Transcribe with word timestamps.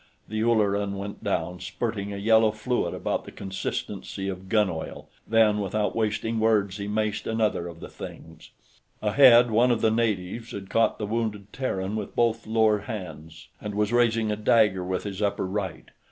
The 0.27 0.41
Ulleran 0.41 0.95
went 0.97 1.23
down, 1.23 1.59
spurting 1.59 2.11
a 2.11 2.17
yellow 2.17 2.49
fluid 2.49 2.95
about 2.95 3.25
the 3.25 3.31
consistency 3.31 4.27
of 4.29 4.49
gun 4.49 4.67
oil. 4.67 5.09
Then, 5.27 5.59
without 5.59 5.95
wasting 5.95 6.39
words, 6.39 6.77
he 6.77 6.87
maced 6.87 7.27
another 7.29 7.67
of 7.67 7.81
the 7.81 7.87
things. 7.87 8.49
Ahead, 9.03 9.51
one 9.51 9.69
of 9.69 9.81
the 9.81 9.91
natives 9.91 10.53
had 10.53 10.71
caught 10.71 10.97
the 10.97 11.05
wounded 11.05 11.53
Terran 11.53 11.95
with 11.95 12.15
both 12.15 12.47
lower 12.47 12.79
hands, 12.79 13.49
and 13.61 13.75
was 13.75 13.93
raising 13.93 14.31
a 14.31 14.35
dagger 14.35 14.83
with 14.83 15.03
his 15.03 15.21
upper 15.21 15.45
right. 15.45 15.91